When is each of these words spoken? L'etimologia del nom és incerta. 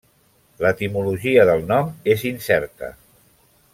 L'etimologia 0.65 1.45
del 1.49 1.61
nom 1.73 1.93
és 2.15 2.25
incerta. 2.31 2.91